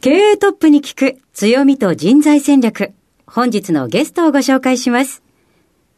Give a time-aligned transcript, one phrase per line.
[0.00, 2.92] 経営トップに聞く強みと人材戦略。
[3.26, 5.24] 本日のゲストをご紹介します。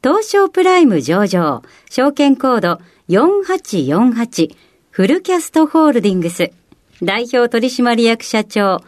[0.03, 1.61] 東証プライム上場、
[1.91, 2.80] 証券コード
[3.11, 4.57] 4848
[4.89, 6.51] フルキャストホールディングス
[7.02, 8.83] 代表取締役社長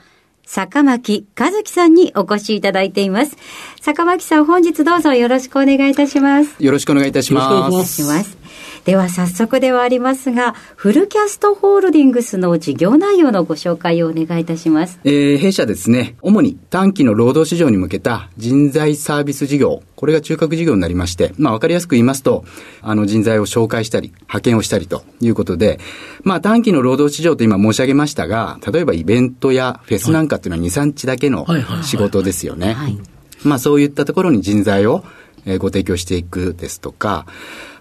[0.46, 3.36] 坂巻和樹さんにお越しいただいています。
[3.82, 6.56] 坂巻さん本日どうぞよろしくお願いいたします。
[6.58, 8.41] よろしくお願いいたしよろしくお願いします。
[8.84, 14.98] では早速ではありますが、フルキャストホールディングスの事業内容のご紹介をお願いいたします。
[15.04, 22.44] えー弊社ですね、主に短期の労働市場に向けた人材サービス事業、これが中核事業になりまして、まあわかりやすく言いますと、
[22.80, 25.78] あの人材を紹介したり、派遣をしたりということで、
[26.24, 31.46] まあ短期の労働市場と今申し上げましたが、例えばイベントやフェスなんかっていうのは2、3日だけの
[31.84, 32.72] 仕事ですよね。
[32.72, 32.98] はい
[33.44, 35.04] まあそういったところに人材を、
[35.46, 37.26] えーご提供していくですとか、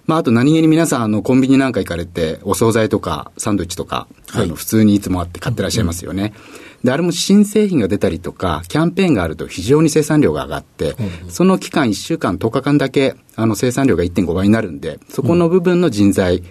[0.06, 4.44] まああと何気に皆さんあのコンビニなんか行かれてお惣菜とかサンドイッチとか、はい。
[4.44, 6.34] あの普通にいつもあって買ってらっしゃいますよね。
[6.84, 10.96] で、あれも新製品が出たりとか、キャンペーンがあると非常に生産量が上がって、
[11.30, 16.44] その期間1週間、10日間だけ、あの生産量が1.5倍になるんで、そこの部分の人材、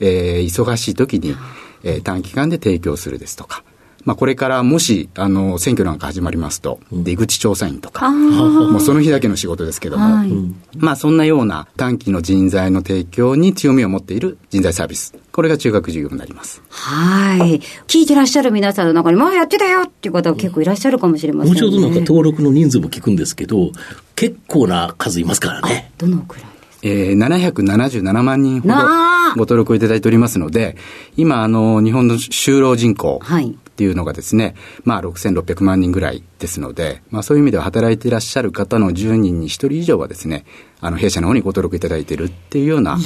[0.00, 1.34] えー忙しい時に、
[1.82, 3.64] えー短期間で提供するですとか、
[4.04, 10.30] まあこれからもし、あの、選挙なんか始まりますと、出口調査員とか、もうその日だけの仕事ですけども、はい
[10.76, 15.14] まあそんなような短期の人材の提供に強みを持っている人材サービス。
[15.32, 16.62] これが中学事業になります。
[16.68, 17.60] はい。
[17.86, 21.60] 聞いてらっしゃる皆さんの中に、まあやってたよっていう方は結構いらっしゃるかもしれませんね。
[21.60, 23.70] 後ほどなんか登録の人数も聞くんですけど
[24.16, 26.50] 結構な数いますからねどのくらいです
[26.82, 30.76] えー、777万人ほどなあご登録をいただいておりますので、
[31.16, 34.54] 今、あの、日本の就労人口はいっていうのがですね、
[34.84, 40.44] まあ、6600万人ぐらいですので、まあ、そういう意味では働いていらっしゃる方の10人に1人以上はですね、
[40.82, 42.98] あの、弊社の方にご登録いただいているっていうような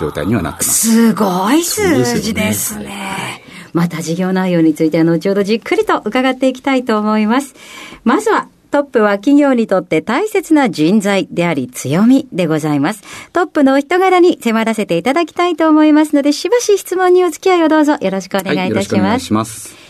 [0.00, 0.88] 状態にはなってます。
[0.88, 2.80] すごい数字ですね。
[2.80, 3.42] すよね
[3.74, 7.54] また事業内容については後ほどじっくりと伺っていきたいと思います。
[8.02, 13.02] まずは、トップは企業にとって大切な人材であり強みでございます。
[13.32, 18.84] トップのお人柄に迫らせていただきたいと思いますので、しばし質問にお付き合いをどうぞよろしくお願いいよろたします。
[18.84, 19.83] しくお願いします。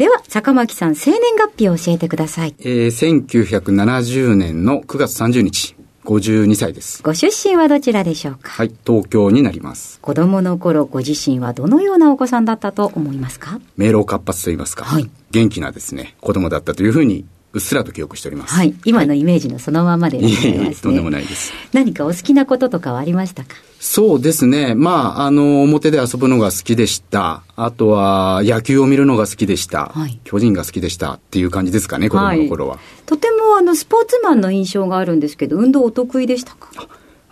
[0.00, 2.54] では、坂巻さん、生年月日を教えてください。
[2.60, 7.02] えー、1970年の9月30日、52歳です。
[7.02, 8.48] ご出身はどちらでしょうか？
[8.48, 10.00] はい、東京になります。
[10.00, 13.60] 子供の頃ご自身はどのようなお子さんだったと思いますか？
[13.76, 18.54] 明朗活発といいますか、はい元気なですね、子供だったというふうに、うっすらと記憶しております。
[18.54, 18.74] はい。
[18.84, 20.50] 今のイメージのそのままでございますね。
[20.50, 21.52] いえいえとんでもないです。
[21.72, 23.56] 何かお好きなこととかはありましたか？
[23.80, 24.74] そうですね。
[24.74, 27.42] まあ、あの、表で遊ぶのが好きでした。
[27.56, 29.86] あとは、野球を見るのが好きでした。
[29.86, 32.78] はい巨人が好きでしたっていう感じですかね、子供の頃は。
[33.06, 36.70] とてもあの、スポーツマンの印象があるんですけど、運動お得意でしたか？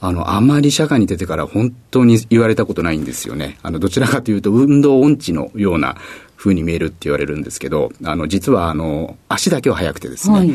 [0.00, 3.58] あの、あまり社会に出てから本当に言われたことないんですよね。
[3.62, 5.96] あの、どちらかというと、運動音痴のような
[6.38, 10.38] 風に見えるって言われるんですけど、あの、実は、あの、足だけは速くてですね。
[10.38, 10.52] はい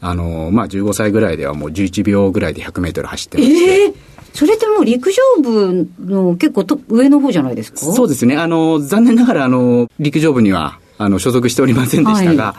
[0.00, 3.82] あの、まあ、15歳ぐらいではもう11秒ぐらいで100メートル走ってまして。
[3.82, 3.94] ええ
[4.32, 7.78] それってもう陸上部の結構と上の方じゃないですか？
[7.80, 8.36] そうですね。
[8.36, 12.56] あの、残念ながら、あの、陸上部には、あの、所属しておりませんでしたが、は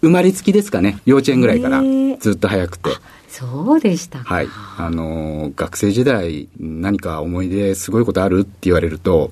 [0.00, 0.98] 生まれつきですかね。
[1.04, 1.82] 幼稚園ぐらいから
[2.20, 2.88] ずっと早くて。
[3.28, 4.24] そうでしたか。
[4.34, 4.48] はい。
[4.78, 8.40] あの、学生時代、何か思い出すごいことある？
[8.40, 9.30] って言われると、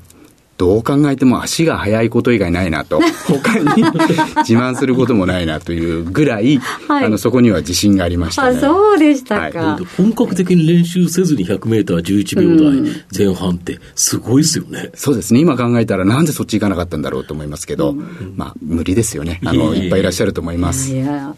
[0.57, 3.65] どう考えても足が速いこと以外ないなと、 他に
[4.47, 6.59] 自慢することもないなというぐらい、
[6.89, 8.61] はいあの、そこには自信がありましたあ、ね。
[8.61, 9.59] そうでしたか。
[9.59, 14.91] は本格的に練習せずに100メーター11秒台前半ってすごいですよね。
[14.95, 15.41] そうですね。
[15.41, 17.95] 今考えたらなんでそっち行かなかったんだろうと思いますけど、
[18.37, 19.41] まあ、無理ですよね。
[19.45, 20.93] あの、いっぱいいらっしゃると思います。
[20.93, 21.35] いや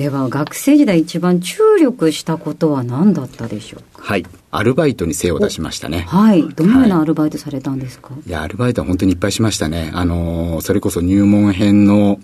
[0.00, 4.02] では学生時代一番注力したことは何だったでしょうか？
[4.02, 4.24] はい。
[4.50, 6.06] アルバイトに精を出しましたね。
[6.08, 6.48] はい。
[6.48, 9.90] どのようなアルバイトされたんですか、いや、アルバイトは本当にいっぱいしましたね。
[9.92, 12.18] あのーそれこそ入門編の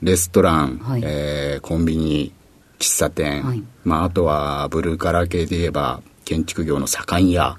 [0.00, 2.32] レストラン、はいえーコンビニ、
[2.78, 7.58] 喫茶店、はい、まあ、あとはブルーカラー系で言えば、建築業の左官屋、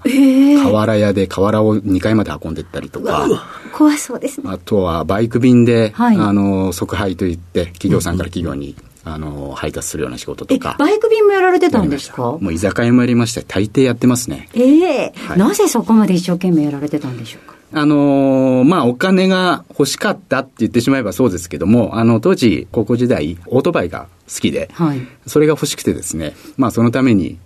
[0.64, 3.28] 瓦屋で瓦を2階まで運んでったりとか、
[3.72, 4.50] 怖そうですね。
[4.50, 8.76] あとはバイク便で、はい、あの、即配といって、企業さんから企業に、
[9.06, 10.76] あの、配達するような仕事とか。
[10.78, 12.38] バイク便もやられてたんですか？
[12.40, 14.50] もう居酒屋もやりまして、大抵やってますね。
[14.54, 15.14] ええ。
[15.16, 17.56] ーはい、なぜそこまで一生懸命やられてたんでしょうか？
[17.72, 27.38] あのー、まあ、お金が欲しかったって言ってしまえばそうですけども、あの、当時、高校時代、オートバイが好きで、はい、それが欲しくてですね、まあ、そのために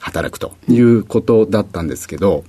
[0.00, 2.42] 働くということだったんですけど、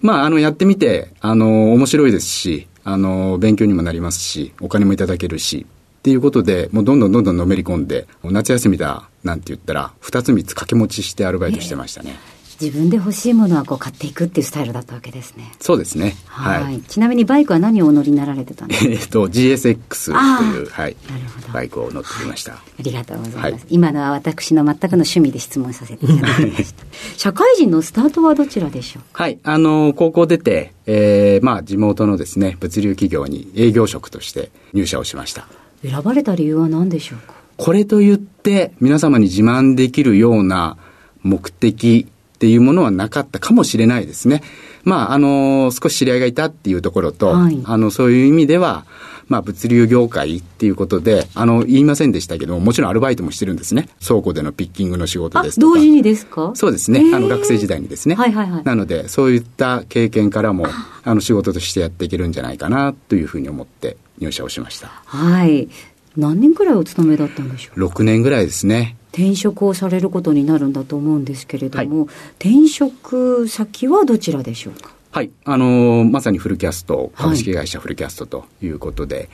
[0.00, 5.66] まあ、あの、やってみて、あの、面白いですし、あの、勉強にもなりますし、お金もいただけるし、
[6.02, 12.16] っていうことで、もうどんどんどんどんのめり込んで、夏休みだなんて言ったら、二つ三つ掛け持ちしてアルバイトしてましたね。
[12.60, 15.52] 自分で欲しいものはこう買っていくっていうスタイルだったわけですね。
[15.60, 16.14] そうですね。
[16.26, 16.80] はい。
[16.82, 18.90] ちなみにバイクは何をお乗りになられてたんですか？
[18.90, 20.96] えっと、GSX という、はい。
[21.08, 21.52] なるほど。
[21.52, 22.54] バイクを乗ってきました。
[22.54, 23.52] ありがとうございます。
[23.52, 26.84] はい、今のは私の全くの趣味で質問させていただきました。
[27.16, 29.38] 社会人のスタートはどちらでしょうはい。
[29.44, 35.48] あの、高校出て、えー、まあ、地元のですね、物流企業に営業職として入社をしました。
[35.82, 37.34] 選ばれた理由は何でしょうか？
[37.56, 40.76] これと言って皆様に自慢できるような
[41.22, 44.42] 目的っていうものはなかったかもしれないですね。
[44.84, 48.84] まあ、あの、少し知り合いがいたっていうところと、はい、あの、そういう意味では、
[49.28, 53.88] まあ、物流業界っていうことで、あの、言いませんでしたけども、もちろんアルバイトもしてるんですね。
[54.04, 55.74] 倉庫でのピッキングの仕事ですとか。
[55.74, 56.50] 同時にですか？
[56.56, 57.12] そうですね。
[57.14, 58.16] あの、学生時代にですね。
[58.16, 58.64] はいはいはい。
[58.64, 60.66] なので、そういった経験からも、
[61.04, 64.88] あの、仕事としてやっていけるんじゃないかな、というふうに思って入社をしました。
[65.04, 65.68] はい。
[66.16, 68.96] 何年くらいお勤めだったんでしょう？6年ぐらいですね。
[69.12, 74.90] 転職をされることになるんだと思うんですけれども、はい、転職先はどちらでしょうか？
[75.10, 79.28] はい、あのー、まさにフルキャスト、株式会社フルキャストということで、はい、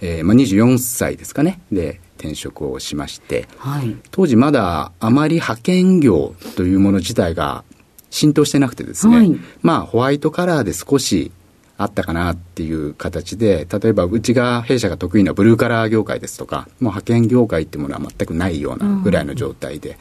[0.00, 7.62] えー、まあ、24歳ですかね、で転職をしまして、はい、当時まだあまり派遣業というもの自体が
[8.10, 11.30] 浸透してなくてですね、はい、まあホワイトカラーで少し
[11.78, 19.96] あったかなっていう形で、例えばうちが弊社が得意なブルーカラー業界ですとか、もう派遣業界っていうものは全くないようなぐらいの状態で、うん、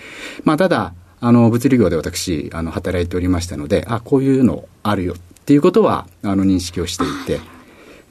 [0.46, 7.40] まあただ、あの、物流業で私、あの、働いておりましたので、あ、こういうのあるよっていうことは、あの、認識をしていて、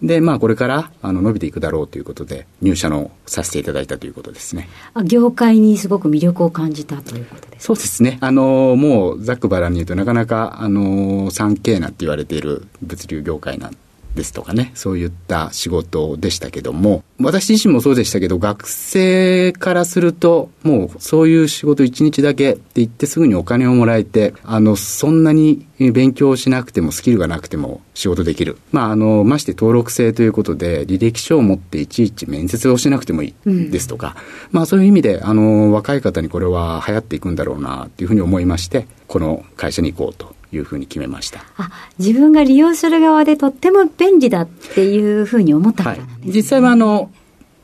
[0.02, 4.68] で、まあ、これから、あの、伸びていくだろうということで、入社のさせていただいたということですね。
[4.94, 8.18] あ業界にすごく魅力を感じたということですそうですね。
[8.20, 13.76] あの、もう、ざっくばらんに言うとなかなか、あの、3K なんて言われている物流業界なん
[14.14, 28.58] ですとかね、そういった仕事でしたけども、私自身もそうでしたけど、学生からすると、もうそういう仕事一日だけって言ってすぐにお金をもらえて、あの、そんなに勉強しなくてもスキルがなくても仕事できる。
[28.72, 34.16] まあ、あの、まして登録制ということで、履歴書を持っていちいち面接をしなくてもいいですとか、
[34.50, 41.44] うん、まあそういう意味で、あの、若い方にこれは流行っていくんだろうな、というふうに思いまして、この会社に行こうというふうに決めました。
[41.56, 46.24] あ自分が利用する側でとっても便利だっていうふうに思ったからなんです、ね。
[46.24, 47.10] はい、実際はあの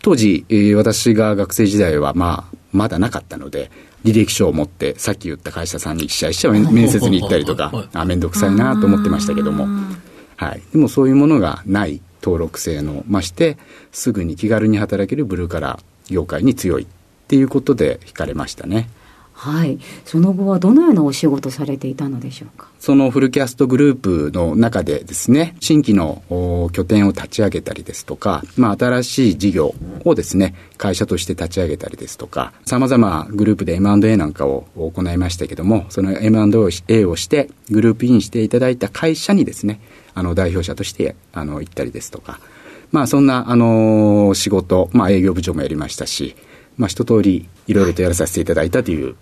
[0.02, 3.70] 当時、えー、私が学生時代は、まあ、まだなかったので
[4.04, 9.66] 履歴書を持ってさっき言った会社さんに一社一社面接に行ったりとかあ面倒くさいなと思ってましたけども、
[10.36, 13.58] はい、でもそういうものがない登録制のまして
[13.90, 16.86] すぐに気軽に働けるブルーカラー業界に強いっ
[17.26, 18.88] ていうことで惹かれましたね。
[19.38, 19.78] はい。
[20.06, 22.68] その後はどのようなお仕事されていたのでしょうか？
[22.80, 26.22] そのフルキャストグループの中でですね、新規の
[26.72, 39.80] 拠点を立ち上げたりですとか、まあ、新しい事業をですね、会社として立ち上げたりですとか、様々グループで M&A なんかを行いましたけども、その M&A をして、グループインしていただいた会社にですね、
[40.14, 42.40] あの、代表者として、あの、行ったりですとか、
[42.90, 46.36] まあ、そんな、あの仕事、まあ、営業部長もやりましたし、
[46.78, 49.16] まあ、一通りいろいろとやらさせていただいたという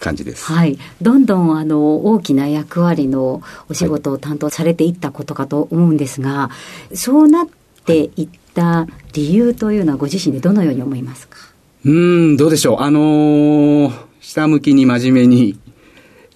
[0.00, 0.44] 感じです。
[0.44, 0.78] はい。
[1.02, 6.50] どんどんあの大きな役割のお仕事を担当されていったことかと思うんですが、は
[6.92, 7.46] い、そうなっ
[7.84, 11.36] ていった理由というのはご自身でどのように思いますか？
[11.84, 12.80] うん、どうでしょう。
[12.80, 15.58] あのー、下向きに真面目に、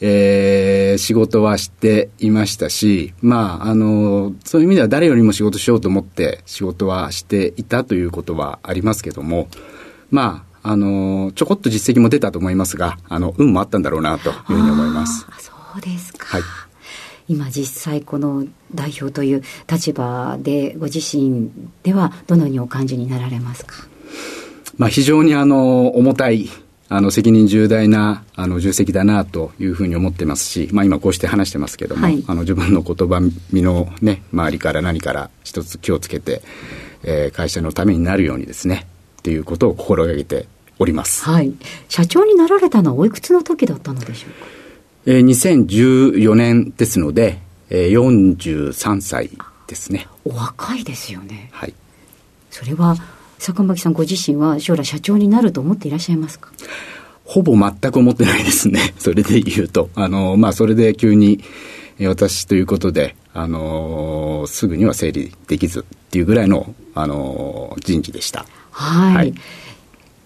[0.00, 9.48] えー、仕事はしていましたし、まあ、あのー、そういう意味では誰よりも仕事しようと思って仕事はしていたということはありますけども、
[10.10, 15.26] まあ、あの、ちょこっと実績も出たと思いますが、あの、運もあったんだろうなというふうに思います。
[15.38, 16.26] そうですか。
[16.26, 16.42] はい。
[17.28, 21.50] 今実際この代表という立場でご自身
[21.82, 23.86] ではどのようにお感じになられますか？
[24.76, 26.50] まあ非常にあの重たい
[26.88, 36.42] あの責任重大なあの重責だなというふうに思ってますし、まあ、今こうして話してますけども、はい、あの自分の言葉身の、ね、周りから何から一つ気をつけて、
[37.04, 38.86] えー、会社のためになるようにですね
[39.20, 40.48] っていうことを心がけて
[40.82, 41.24] おります。
[41.24, 41.52] はい。
[41.88, 44.46] 社長になられたのはおいくつの時だったのでしょうか？
[45.06, 49.30] えー、2014年ですので、えー、43歳
[49.66, 50.06] ですね。
[50.24, 51.48] お若いですよね。
[51.52, 51.74] はい。
[52.50, 52.96] それは、
[53.38, 56.52] 坂巻さんご自身は将来社長になると思っていらっしゃいますか？
[57.24, 58.94] ほぼ全く思ってないですね。
[58.98, 59.90] それで言うと。
[59.94, 61.42] あの、まあ、それで急に、
[62.00, 68.44] 私ということで、あのすぐには整理できずっていうぐらいの、あの人事でした。
[68.70, 69.34] はい、はい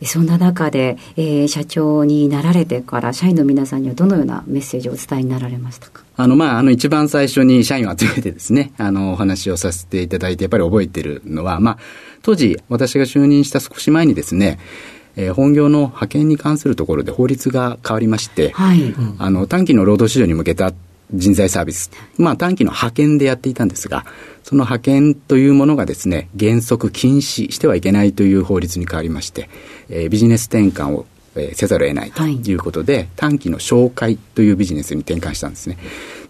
[0.04, 6.02] そんな中で、えー、社長になられてから、社員の皆さんにはどのようなメッセージをお伝えになられましたか？
[6.16, 11.78] あの、まあ、あの、一番最初に社員を集めてですね、あの、お話をさせていただいて、やっぱり覚えてるのは、まあ、
[12.22, 14.58] 当時、私が就任した少し前にですね、
[15.16, 20.74] えー、本業の派遣に関するところで法律が変わりまして、はい、あの短期の労働市場に向けた
[21.14, 24.04] 人材サービス、まあ、短期の派遣でやっていたんですが、
[24.46, 29.50] その派遣というものがですね、原則禁止してはいけないという法律に変わりまして、
[29.88, 35.78] えー、ビジネス転換を、えー、せざるを得ないということで、はい、短期の紹介というビジネスに転換したんですね。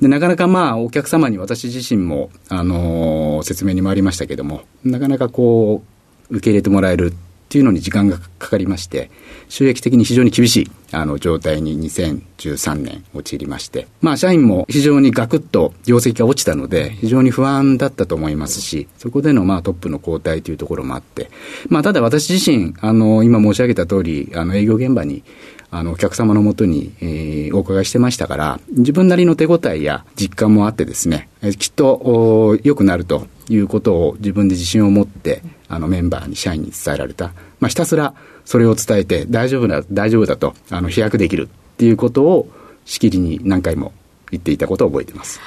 [0.00, 5.82] でなかなかまあ、お客様に私自身も、あのー、説明にもありましたけども、なかなかこ
[6.30, 7.12] う、受け入れてもらえる
[7.46, 9.08] っていうのに時間がかかりまして、
[9.48, 21.30] 収益的に非常に厳しいあの状態に2013年陥りまして、まあ社員も非常にガクッと業績が落ちたので、非常に不安だったと思いますし、そこでのまあトップの交代というところもあって、
[21.68, 25.22] まあただ私自身、あの、今申し上げた通り、あの営業現場に
[25.70, 37.32] あの、お客様のもとに、えー、お伺いしてましたから、自分なりの手応えや実感もあってですね、えきっと良くなるということを自分で自信を持って、あの、メンバーに、社員に伝えられた。
[37.60, 42.48] まあ、ひたすらそれを伝えて、大丈夫だ、大丈夫だと、あの、飛躍できるっていうことを、
[42.84, 43.92] しきりに何回も
[44.30, 45.40] 言っていたことを覚えています。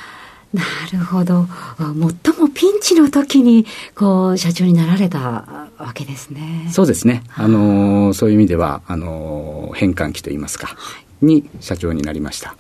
[0.54, 1.46] なるほど。
[1.78, 5.20] 最もピンチの時に、こう、社長になられた
[5.78, 6.68] わけですね。
[6.72, 7.24] そうですね。
[7.36, 10.76] あのー、そういう意味では、あのー、変換期といいますか、は
[11.22, 12.56] い、に社長になりました。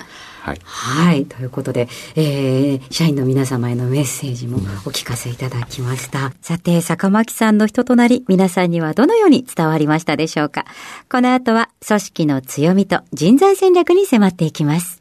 [0.50, 1.26] はい、はい。
[1.26, 6.28] ということで、えー、社員の皆様へのメッセージもお聞かせいただきました。
[6.28, 10.66] うん、さて、坂巻さんの人となり、皆さんにはどのように伝わりましたでしょうか。
[11.12, 15.00] この後は、組織の強みと人材戦略に迫っていきます。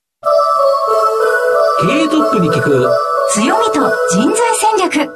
[1.80, 2.90] 経営トップに聞く
[3.30, 5.10] 強みと人材戦略。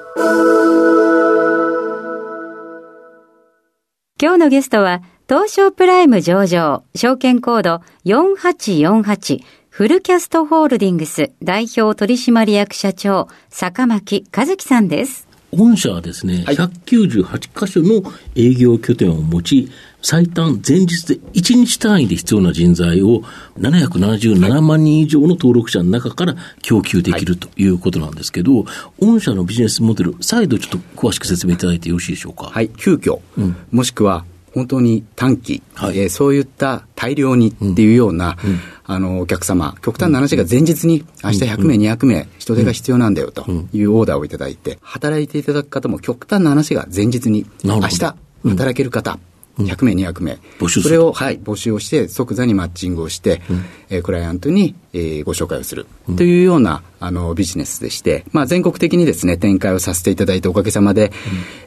[4.20, 15.26] 今日のゲストは、東証プライム上場、証券コード4848フルキャストホールディングス代表取締役社長、坂巻和樹さんです。
[15.50, 18.02] 御社はですね、はい、198箇所の
[18.34, 19.70] 営業拠点を持ち、
[20.02, 23.22] 最短前日で1日単位で必要な人材を
[23.60, 32.50] 777万人以上の登録者の中から供給できるということなんですけど、はい、御社のビジネスモデル、再度ちょっと詳しく説明いただいてよろしいでしょうか？
[32.50, 38.50] はい、急遽、うん、もしくは本当に短期、はい、えー、そういった大量にっていうような、うん。
[38.50, 49.18] うん、あの、お客様、極端な話が前日に、明日100名、200名、人手が必要なんだよというオーダーをいただいて、働いていただく方も極端な話が前日に、明日働ける方、
[49.58, 55.86] 100名、200名、募集それを、はい、募集をして、即座にマッチングをして、うん、えー、クライアントに、えー、ご紹介をする。
[56.16, 61.10] というような、あのビジネスでして、まあ、全国的にですね展開をさせていただいておかげさまで、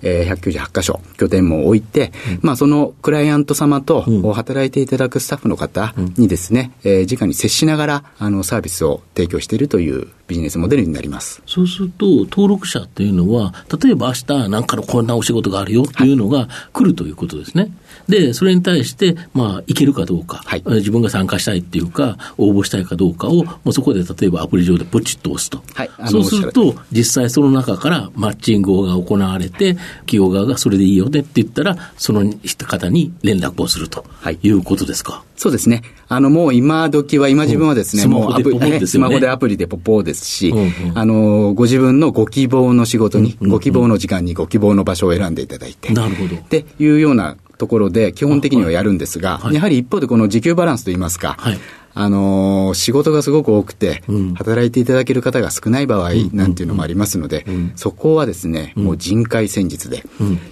[0.02, 4.02] うん、えー、198箇所拠点も置いて、うん、まあ、そのクライアント様と
[4.34, 11.42] 働いていただくスタッフの方にですね、うん、えー、直に接しながらあのサービスを提供しているというビジネスモデルになります。
[11.46, 13.54] そうすると登録者っていうのは
[13.84, 17.64] 例えば明日何かのこんなお仕事があるよっていうのが来るということですね。
[17.64, 17.72] はい
[18.08, 25.62] で、それに対して、まあ、いけるかどうか、はい、自分が参加したいっていうか、応募したいかどうかを、もうそこで例えばアプリ上でポチッと押すと。
[25.74, 32.24] はい、そうすると、実際その中からマッチングが行われて、企業側がそれでいいよねって言ったら、その
[32.68, 34.06] 方に連絡をすると
[34.44, 35.14] いうことですか？
[35.14, 35.82] はい、そうですね。
[36.08, 46.36] あの、もう今時は、今自分はですね、うん、もうアプリ、ね、スマホでアプリでポポーですし、うんうん、あの、ご自分のご希望の仕事に、うんうんうん、ご希望の時間にご希望の場所を選んでいただいて、なるほど。
[46.36, 51.60] っていうようなところで基本的にはやるんですが、はい、やはり一方でこの時給バランスといいますか、はい、
[51.94, 60.04] あのー、仕事がすごく多くて、うん、働いていただける方が少ない場合なんていうのもありますので、うん、そこはですね、もう人海戦術で、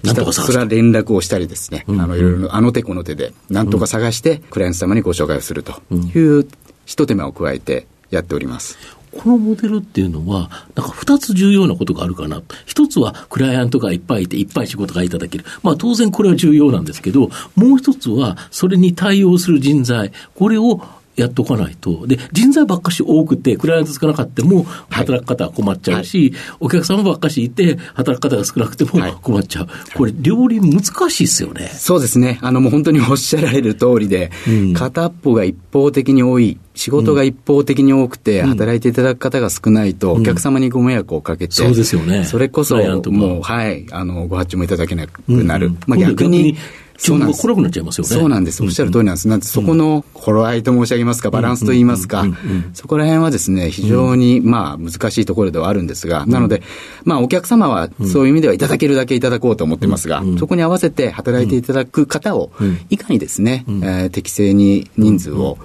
[0.02, 6.48] ひたすら連絡をしたりですね、あの、いろいろあの手この手で、なんとか探して、クライアント様にご紹介をするという
[6.86, 8.78] 一手間を加えてやっております。
[9.18, 12.42] このモデルっていうのは、なんか二つ重要なことがあるかな。
[12.66, 15.44] 一つはクライアントがいっぱいいて、いっぱい仕事がいただける。
[15.62, 20.80] まあ当然これは重要なんですけど、もう一つはそれに対応する人材、これを
[21.16, 22.06] やっとかないと。
[22.06, 28.90] で、人材ばっかし多くて、クライアントつかなかったも、働く方は困っちゃうし、はい、お客様ばっかしいて、働く方が少なくても
[29.22, 29.66] 困っちゃう。
[29.66, 31.70] はい、これ、両輪難しいですよね。
[31.74, 32.38] そうですね。
[32.42, 36.58] あの、もう本当におっしゃられる通りで、うん、片っぽが一方的に多い。
[36.74, 42.24] 仕事が一方的に多くて、働いていただく方が少ないと、お客様にご迷惑をかけて、そうですよね。
[42.24, 45.70] それこそ、もう、はい、あの、ご発注もいただけなくなる。
[45.86, 46.56] まあ逆に、
[46.96, 47.42] そうなんです。
[47.42, 48.14] 来なくなっちゃいますよね。
[48.14, 48.62] そうなんです。
[48.62, 49.28] おっしゃる通りなんです。
[49.28, 52.26] なんで、そこの頃合いと申し上げますか、バランスと言いますか、
[52.72, 56.62] そこら辺はですね、非常に、まあ、難しいところではあるんですが、なので、
[57.04, 62.50] まあ、お客様はそういう意味ではいただけるだけいただこうと思ってますが、そこに合わせて働いていただく方を、
[62.90, 65.58] いかにですね、え適正に人数を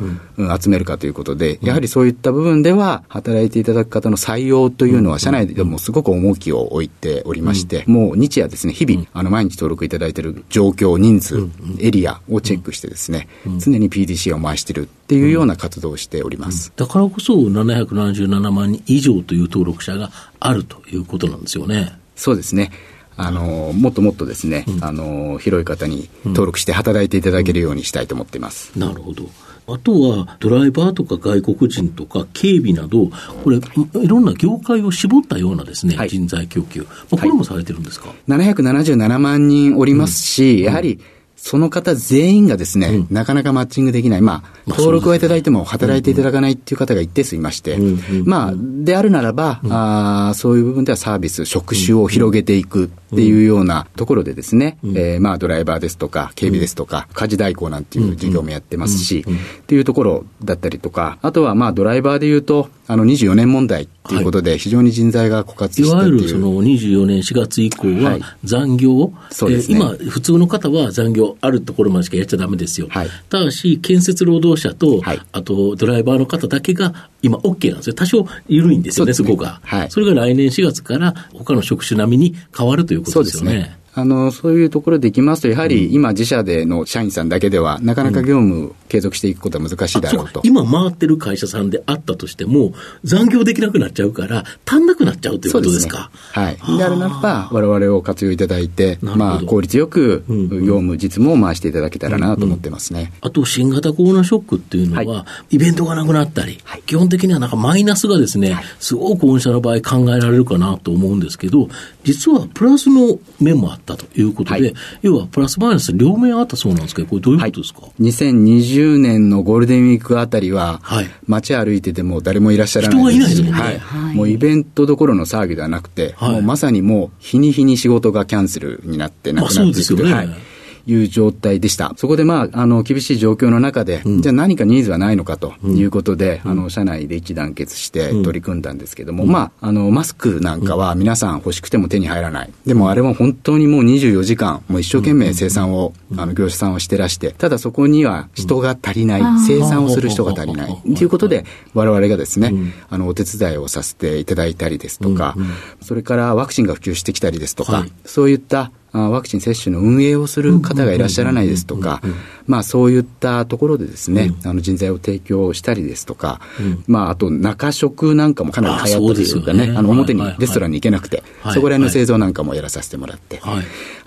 [0.60, 11.50] 集めるかということで、やはりそういった部分では、働いていただく方の採用というのは、社内でもすごく重きを置いておりまして、もう日夜ですね、日々、あの、毎日登録いただいている状況、人数、
[11.80, 13.28] エリアをチェックしてですね、
[13.60, 16.72] 常に PDC を回しているっていうような活動をしております。
[16.76, 21.98] だからこそ777万人以上という登録者があるということなんですよね。
[22.16, 22.72] そうですね。
[23.16, 28.72] あのもっともっとですね、うん、あの広い方に登録して働いていただけるようにしたいと思っています。
[28.76, 29.30] うん、なるほど。
[29.74, 33.08] あとはドライバーとか外国人とか警備など、
[33.44, 41.00] これ、いろんな業界を絞ったようなですね、はい、人材供給、まあ、これもされてるんですか、はい、777万人おりますし、うん、やはり、
[41.42, 44.22] その方全員がですね、うん、なかなかマッチングできない。
[44.22, 47.78] まあ、登録をいただいても働いていただかないっていう方が一定数いまして、
[48.26, 69.08] まあ、であるならば、うん、あそういう部分ではサービス、職種を広げていくっていうようなところでですね、うん、えー、まあ、ドライバーですとか、警備ですとか、家事代行なんていう事業もやってますし、っていうところだったりとか、あとはまあ、ドライバーで言うと、あの、24年問題っていうことで、非常に人材が枯渇していわゆるその24年4月以降は、残業、は
[69.48, 72.88] い、ね、今、普通の方は残業あるところまでしかやっちゃだめですよ。
[72.90, 77.94] はい、ただし、建設労働者と、はい、あとドライバーの方だけが今 OK なんですよ。
[77.94, 79.92] 多少緩いんですよね、そ、ね、こが、はい。
[79.92, 83.79] それが来年4月から他の職種並みに変わるということですよね。
[83.94, 90.42] あの、そういうところでいきますと、やはり今自社での社員さんだけでは、なかなか業務継続していくことは難しいだろうと。
[90.42, 96.12] う今回ってる会社さんであったとしても、残業できなくなっちゃうから、足んなくなっちゃうということですか？
[96.34, 96.78] すね、はい。
[96.78, 103.00] であるならば、我々を活用いただいて、まあ、効率よく業務、実務を回していただけたらなと思ってますね。
[103.00, 103.06] うん。
[103.06, 111.70] うん、あと、新型コロナショックっていうのは、はい、イベントがなくなったり、はい、基本的にはなんかマイナスがですね、はい、すごく御社の場合考えられるかなと思うんですけど、
[112.04, 123.60] 実はプラスの面もあったということで、要はプラスマイナス両面あったそうなんですけど、これどういうことですか、はい、2020年のゴールデンウィークあたりは、はい、街歩いてても誰もいらっしゃらない人がいないですもんね。
[123.80, 124.16] はい。
[124.16, 129.96] もうイベントどころの騒ぎではなくて、もうまさにもう日に日に仕事がキャンセルになってなくなっていく。
[129.98, 130.49] まあ、ね、はい
[130.86, 131.94] いう状態でした。
[131.98, 142.52] そこでまあ、あの、厳しい状況の中で、うん、じゃあ何かニーズはないのかということで、うん、あの、社内で一致団結して取り組んだんですけども、うん、まあ、あの、マスクなんかは皆さん欲しくても手に入らない。
[142.66, 150.82] でもあれは本当にもう24時間、もう一生懸命生産を、あの、業者さんはしてらして、ただそこには人が足りない、生産をする人が足りない。
[150.96, 152.54] ということで、我々がですね、
[152.90, 155.36] あの、お手伝いをさせていただいたりですとか、
[155.82, 162.02] それからワクチンが普及してきたりですとか、そういったワクチン接種の運営をする方がいらっしゃらないですとか、
[162.48, 166.42] まあそういったところでですね、あの人材を提供したりですとか、
[166.88, 171.24] まああと中食なんかもかなり流行ったというかね、あの表にレストランに行けなくて、
[171.54, 173.42] そこら辺の製造なんかもやらさせてもらって、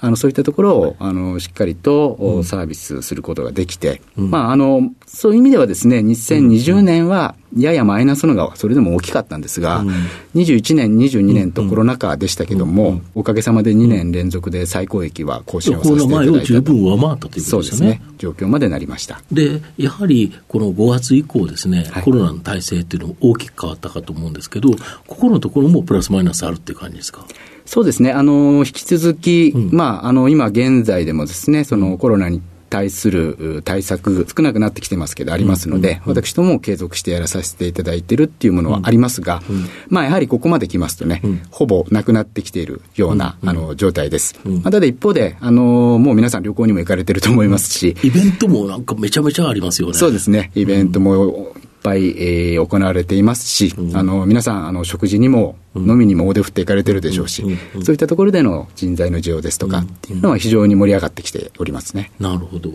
[0.01, 9.89] あのそういったところをあのしっかりとサービスすることができて、まああのそういう意味ではですね、2020年はややマイナスのがそれでも大きかったんですが、うん、
[10.35, 16.41] 21年、22年とコロナ禍でしたけども、おかげさまで2年連続で最高益は更新をさせていただいたと。
[16.41, 17.89] 十分上回ったということですね。
[17.91, 18.03] ね。
[18.19, 19.23] 状況までなりました。
[19.31, 24.71] で、やはりこの5月以降ですね、はい、コロナの体制っていうのも大きく変わったかと思うんですけど、
[25.07, 27.27] ここのところもプラスマイナスあるっていう感じですか？
[27.65, 28.11] そうですね。
[28.11, 32.41] あの、引き続き、うん、まあ、あの、今現在でもですね、そのコロナに
[32.73, 39.43] 対する対策、少なくなってきてますけど、ありますので、私ども継続してやらさせていただいてるっていうものはありますが、
[39.89, 44.41] まあ、やはりここまで来ますとね、ほぼなくなってきているような、あの状態です。
[44.45, 49.95] まあ、ただ一方で、あのもう皆さん旅行にも行かれてると思いますし、イベントもなんかめちゃめちゃありますよね。
[49.95, 50.51] そうですね。
[50.55, 57.43] イベントもぱい、えー、行われていますし、うん、あの皆さんあの食事にも飲みにも大手振っていかれてるでしょうし、
[57.83, 62.11] そういったところでの人材の需要ですとかっていうのは非常に盛り上がってきておりますね。
[62.19, 62.71] なるほど。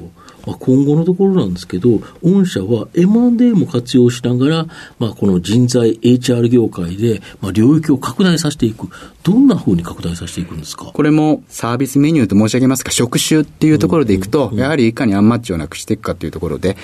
[0.48, 4.66] まあ、今後のところなんですけど、御社は M&A も活用しながら、
[4.98, 8.88] まあ、この人材 HR 業界で、まあ、領域を拡大させていく。
[9.24, 10.86] どんなふうに拡大させていくんですか？
[10.86, 16.78] これもサービスメニューと申し上げますか、職種っていうところでいくと、やはりいかにアンマッチをなくしていくかというところで、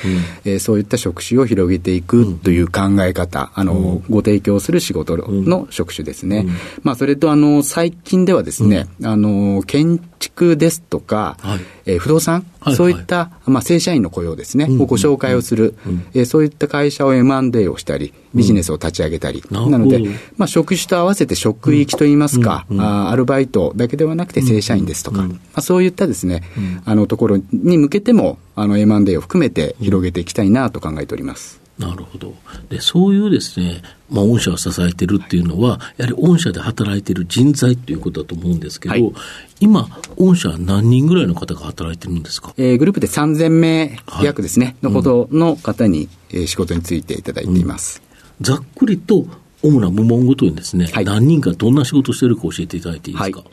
[0.43, 6.45] うん、えー、そういった職種を広げていくという考え方、あの、ご提供する仕事の職種ですね。
[6.81, 19.99] まあ、それと、あの、最近ではですね、あの、建築ですとか、はい、えー、不動産、はいはい、そういった、まあ、正社員の雇用ですね、うん、をご紹介をする、うん、えー、そういった会社を M&A をしたり、ビジネスを立ち上げたり、うん、なので、
[20.37, 26.43] まあ、職種と合わせて職域といいますか、うん、あアルバイトだけではなくて正社員ですとか、まあ、そういったですね、
[26.85, 31.62] あのところに向けても、あの M&A を含めて広げていきたいなと考えております。
[31.77, 32.35] なるほど。
[32.69, 39.13] で、そういうですね、まあ、御社を支えてるっていうのは、やはり御社で働いてる人材っていうことだと思うんですけど、はい、
[39.59, 48.03] 今、御社は何人ぐらいの方が働いてるんですか、えー、グループで3000名約ですね、はい、のことの方に、えー、仕事についていただいています。
[48.39, 49.25] うん、ざっくりと、
[49.63, 53.39] 主な部門ごとにですね、はい、何人かどんな仕事をしてるか教えていただいていいですか？
[53.39, 53.49] はい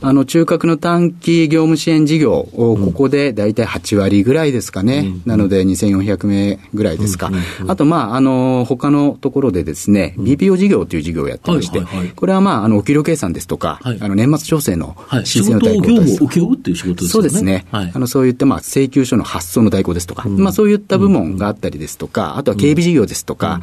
[0.00, 4.98] あの、中核の短期業務支援事業を、ここで大体8割ぐらいですかね。
[4.98, 7.30] うん、なので、2400名ぐらいですか。
[7.66, 11.80] あと、まあ、あの、他のところでですね、BPO 事業という事業をやってまして、
[12.14, 16.10] これはまあ、あの、お給料計算ですとか、はい、あの、年末調整の申請の代行です。
[16.10, 17.08] はい、業務っていう仕事ですね。
[17.08, 17.66] そうですね。
[17.70, 23.60] はい、あの、そういった、まあ、請求書の発送の代行ですとか、うん、まあ、そういった部門があったりですとか、あとは警備事業ですとか、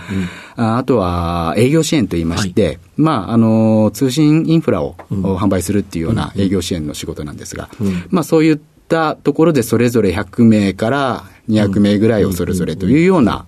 [0.55, 7.69] ああとは営業支援といいまして、まあ、あの、通信インフラを販売するっていうような営業支援の仕事なんですが、
[8.09, 13.45] まあ、そういったところでそれぞれ100名から200名ぐらいをそれぞれというような、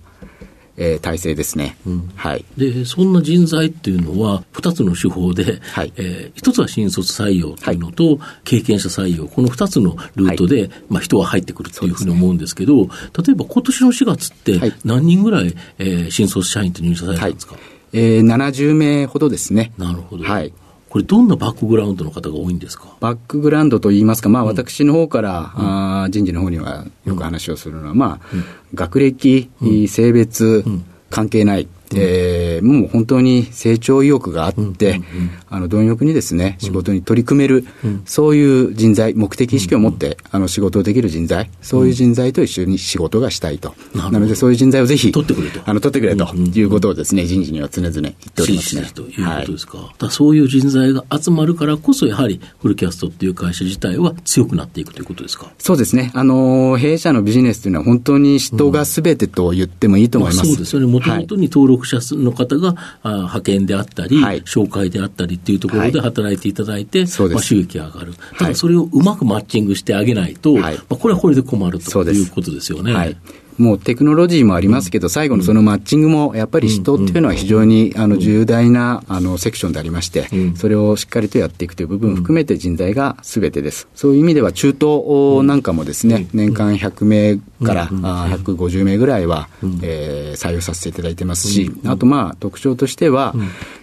[0.76, 5.92] えー、体制ですね、うん、はい、でそんな人材っていうのは、2つの手法で、はい。
[5.96, 12.90] えー、1つは新卒採用というのと、はい、経験者採用、この2つのルートで、はい、まあ、人は入ってくるというふうに思うんですけど、ね、
[13.24, 19.72] 例えば今年の4月って、何人ぐらい、えー、新卒社員って入社されたんですか、はいえー、70名ほどですね。
[19.78, 20.24] なるほど。
[20.24, 20.52] はい。
[20.90, 22.94] これ、どんなバックグラウンドの方が多いんですか？
[23.00, 29.50] バックグラウンドといいますか、まあ、私の方から、うん、あ人事の方にはよく話をするのは、まあ、うん、学歴、
[29.88, 30.64] 性別、
[31.10, 31.68] 関係ない。
[31.94, 35.00] えー、もう本当に成長意欲があって、
[35.48, 37.64] あの貪欲にですね仕事に取り組める、
[38.04, 45.60] そういう人材、目的意識を持って、あの仕事をできる人材、そういう人材と一緒に仕事がしたいと、なのでそういう人材をぜひ取ってくれと。
[45.64, 48.90] あの取ってくれということをですね、人事には常々言っておりますね。
[48.94, 55.50] ということですか、はい、そういう人材が集まるからこそ、やはりフルキャストっていう会社自体は強くなっていくということですか。
[55.58, 68.14] そうですね、あの弊社のビジネスというのは、本当に人がすべてと言ってもいいと思います、まあ、そうですよね、もともとに登録者の方が、あ派遣であったり、はい、紹介であったりっていうところで働いていただいて、はい、まあ、収益が上がる。
[68.38, 73.16] ただそれをうまくマッチングしてあげないと、はい、まあ、これはこれで困るということですよね。
[73.58, 83.88] はいもうテクノロジーもありますけど、最後のそのマッチングも、やっぱり人っていうのは非常にあの重大なあのセクションでありまして、それをしっかりとやっていくという部分を含めて人材がすべてです。
[83.94, 89.48] そういう意味では中東なんかもですね、年間100名から150名ぐらいは、
[89.82, 93.34] え採用させていただいてますし、あとまあ特徴としては、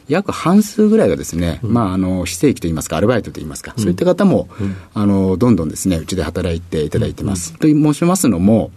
[0.07, 4.49] 約半数ぐらいがですね、まあ、あの非正規といいますか、アルバイトといいますか、そういった方も、
[4.93, 7.53] あのどんどんですね、うちで働いていただいてます。
[7.53, 8.71] と申しますのも、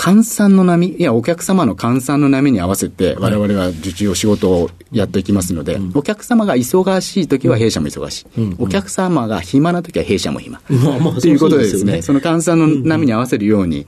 [0.00, 8.26] 換算の波、いや、お客様の換算の波に合わせて、われわれは受注を仕事をやっていきますので、お客様が忙しい時は弊社も忙しい。
[8.58, 10.58] お客様が暇な時は弊社も暇。
[10.60, 10.72] と
[11.28, 13.84] いうことでですね、その換算の波に合わせるように、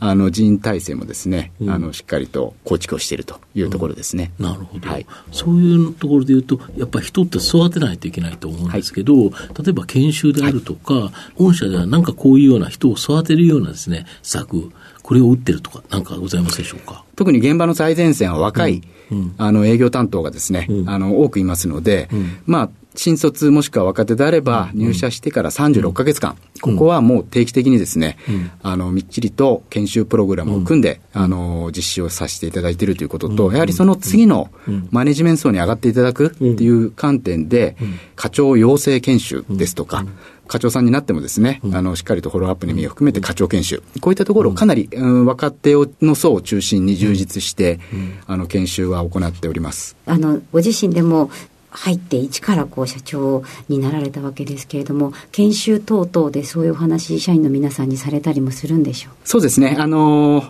[0.00, 4.32] あの人員体制もですね、あのしっかりと構築をしているというところですね。
[4.38, 4.88] なるほど。
[4.88, 14.72] はい、そういうところでいうと、やっぱり人って育てないといけないと思うんですけど、はい、例えば研修であるとか、はい、御社ではなんかこういうような人を育てるようなですね、策、
[15.10, 17.02] これを打ってるとか、なんかございますでしょうか？
[17.16, 19.18] 特に現場の最前線は若い、うん。
[19.18, 22.08] うん、あの営業担当がですね、うん、あの多くいますので、
[22.46, 28.16] まあ新卒もしくは若手であれば、入社してから36か月間、ここはもう定期的にですね、
[28.62, 34.50] あの、みっちりと研修プログラムを組んで、あの、実施をさせていただいているということと、やはりその次の
[34.90, 37.76] マネジメント層に上がっていただくっていう観点で、
[38.16, 40.04] 課長養成研修ですとか、
[40.50, 43.82] 課長さんになってもですね、あの、しっかりとフォローアップに身を含めて課長研修。
[44.00, 47.78] こういったところをかなり、うん、若手の層を中心に充実して、
[48.26, 49.96] あの、研修は行っております。
[50.06, 51.30] あの、ご自身でも、
[51.70, 59.12] 入って一からこう社長になられたわけですけれども研修等々でそういうお話社員の皆さんにされたりもするんでしょう？
[59.24, 59.76] そうですね。
[59.78, 60.44] あの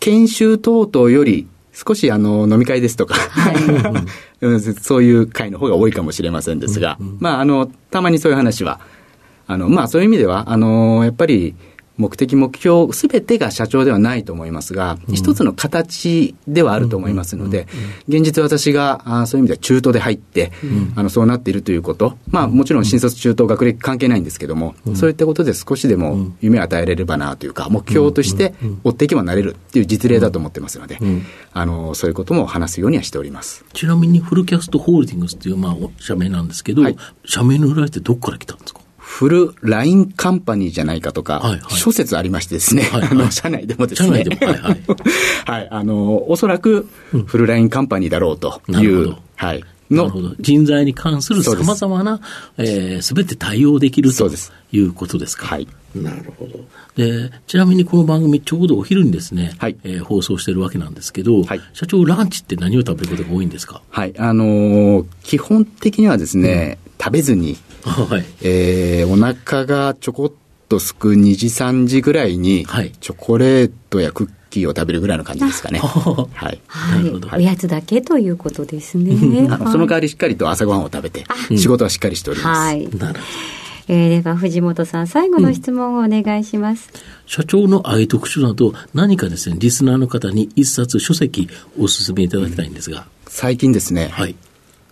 [0.00, 3.56] 研修等々より少しあの飲み会ですとか、はい、
[4.80, 8.80] そういう会の方が多いかもしれませんですが、まあ、あの、たまにそういう話は、
[9.46, 11.54] あの、まあ、そういう意味では、あの、やっぱり、
[11.96, 17.66] 目的、目標、すべてが社長ではないと思いますが、うん、一つの形ではあると思いますので、
[18.08, 28.54] 現実私があそういう意味では中途で入って、うん、あのそうなっているということ、まあもちろん新卒中途学歴関係ないんですけども、うん、そういったことで少しでも夢を与えれればなというか、目標として
[28.84, 30.98] 追っていけばなれるっていう実例だと思ってますので、
[31.52, 33.64] あのそういうことも話すようにはしております。
[33.72, 38.80] ちなみにフルキャストホールディングスっていう、まあ、社名なんですけど、はい、社名の由来ってどこから来たんですか？
[39.16, 44.80] フルラインカンパニーじゃないかとか、はいはい、諸説ありましてですね、はいはい、 あの、社内でもですね、社内でも、はい、はい、
[45.46, 46.86] はい、あの、おそらく
[47.24, 49.64] フルラインカンパニーだろうという、うん、はい。
[49.88, 50.34] なるほど。
[50.38, 52.20] 人材に関するさまざまな、
[52.58, 52.62] す
[53.14, 54.28] べ、えー、て対応できると
[54.72, 55.46] いうことですか。
[55.46, 55.66] はい。
[55.94, 56.60] なるほど。
[57.02, 63.80] で、ちなみにこの番組、ちょうどお昼にですね、はい、えー、放送してるわけなんですけど、はい、社長、ランチって何を食べることが多いんですか？
[63.88, 64.12] はい。
[64.18, 67.56] あのー、基本的にはですね、うん、食べずに、
[67.90, 70.32] はい、えー、お腹がちょこっ
[70.68, 75.78] とすく2時3時ぐらいに、はい、チョコレートやクッキーを食べるぐらいの感じですかね。
[76.34, 76.60] はい。
[76.66, 77.38] はい。
[77.38, 79.48] おやつだけということですね。
[79.70, 81.24] その代わりしっかりと朝ごはんを食べて、
[81.56, 82.60] 仕事はしっかりしております。
[82.60, 82.88] はい。
[82.96, 83.20] なるほど。
[83.88, 86.90] えー、では藤本さん、最後の質問をお願いします。
[86.92, 93.06] うん、社長の愛読書など、何かですね、リスナーの方に一冊書籍お勧めいただきたいんですが。
[93.28, 94.34] 最近ですね、はい、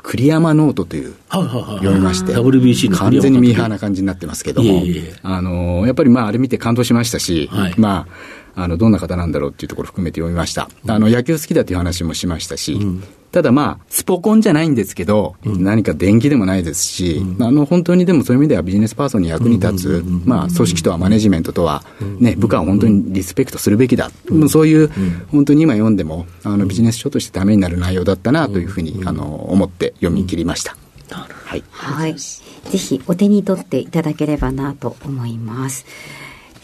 [0.05, 4.83] 栗山ノートという、読みまして、WBC の完全にミーハーな感じになってますけども、
[5.23, 8.07] あの、やっぱりまあ、あれ見て感動しましたし、はい、ま
[8.55, 10.69] あ、あの、どんな方なんだろうっていうところ含めて読みました。
[10.87, 21.83] あの、野球好きだという話もしましたし、うん、ただまあ、スポコンじゃないんですけど、うん、何か伝記でもないですし、うん、あの、本当にでもそういう意味ではビジネスパーソンに役に立つ、まあ、組織とはマネジメントとは、
[22.20, 24.12] ね、部下は本当にリスペクトするべきだ。
[24.27, 24.88] うん、そういう、
[25.33, 30.77] 本当に今読んでも、あの、ビジネス書としてためになる内容だったなというふうに、あの、思って読み切りました。
[31.11, 31.64] はい。
[31.73, 32.14] はい。
[32.14, 35.87] ぜひお手に取っていただければなと思います。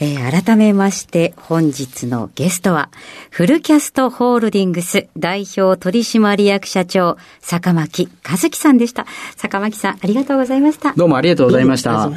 [0.00, 2.88] えー、改めまして本日のゲストは、
[3.30, 9.06] フルキャストホールディングス代表取締役社長、坂巻和樹さんでした。
[9.36, 10.94] 坂巻さん、ありがとうございました。
[10.94, 12.08] どうもありがとうございました。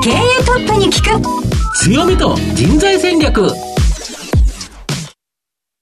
[0.00, 1.20] 経営トップに聞く
[1.74, 3.50] 強みと人材戦略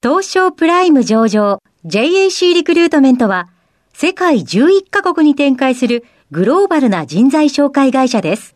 [0.02, 3.48] 東証プライム上場 JAC リクルートメントは
[3.92, 8.55] 世界11カ国に展開するグローバルな人材紹介会社です。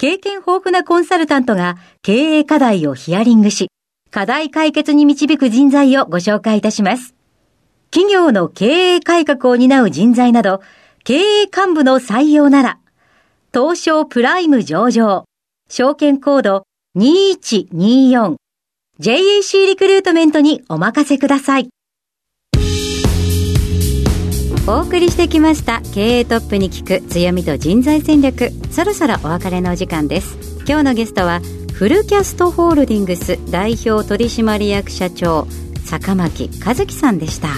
[0.00, 3.68] 経験豊富なコンサルタントが経営課題をヒアリングし、
[4.10, 7.14] 課題解決に導く人材をご紹介いたします。
[7.90, 10.62] 企業の経営改革を担う人材など、
[11.04, 12.78] 経営幹部の採用なら、
[13.52, 15.26] 東証プライム上場、
[15.68, 16.64] 証券コード
[16.96, 18.36] 2124、
[19.00, 21.68] JAC リクルートメントにお任せください。
[24.70, 25.80] お送りしてきました。
[25.92, 28.52] 経営トップに聞く強みと人材戦略。
[28.70, 30.38] そろそろお別れのお時間です。
[30.64, 31.40] 今日のゲストは
[31.72, 35.48] フルキャストホールディングス代表取締役社長
[35.84, 37.48] 坂巻和樹さんでした。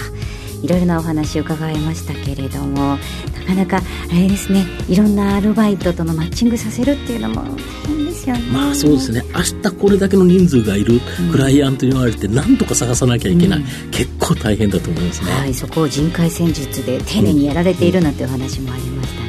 [0.63, 7.43] いろいろなお話を伺いましたけれどもなかなかあれですねいろんなアルバイトとのマッチングさせるっていうのも
[7.85, 8.41] 大変ですよね。
[8.51, 9.21] まあそうですね。
[9.33, 15.31] 明日これだけの人数がいるクライアントに言われて何とか探さなきゃいけない、うん、結構大変だと思いますね。
[15.31, 19.22] はいそこを人海戦術で丁寧にやられているなんていう話もありました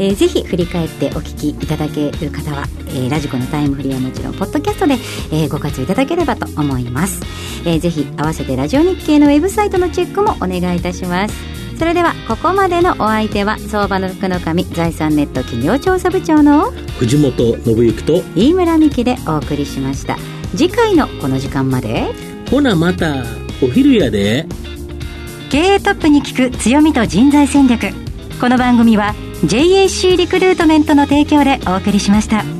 [0.00, 4.94] えー、ぜひ振り返ってお聞きいただける方は、えー、ラジコのタイムフリーはもちろんポッドキャストで、
[5.32, 7.20] えー、ご活用いただければと思います、
[7.66, 11.34] えー、ぜひ合わせてラジオ日経のウェブサイトのチェックもお願いいたします。
[11.78, 20.16] それではここまでのお相手は相場の福の神財産ネット企業調査部長の藤本信之と飯村美希でお送りしました。
[20.56, 22.08] 次回のこの時間まで
[22.50, 23.22] ほなまた
[23.62, 24.46] お昼やで。
[25.50, 27.86] 経営トップに聞く強みと人材戦略。
[28.40, 32.57] この番組は JAC リクルートメントの提供でお送りしました。